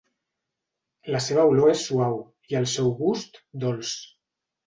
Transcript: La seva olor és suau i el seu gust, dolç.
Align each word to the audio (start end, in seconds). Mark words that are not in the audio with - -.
La 1.15 1.19
seva 1.25 1.43
olor 1.49 1.73
és 1.73 1.83
suau 1.89 2.17
i 2.53 2.59
el 2.61 2.67
seu 2.73 2.89
gust, 3.03 3.39
dolç. 3.65 3.95